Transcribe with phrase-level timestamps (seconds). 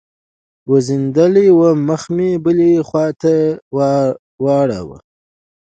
[0.65, 3.33] بوږنېدلى وم مخ مې بلې خوا ته
[4.43, 4.97] واړاوه.